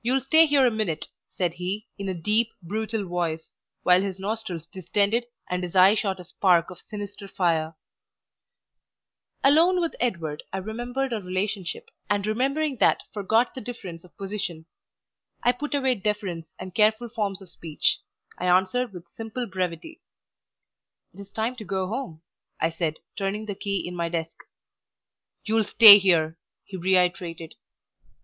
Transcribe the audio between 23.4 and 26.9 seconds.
the key in my desk. "You'll stay here!" he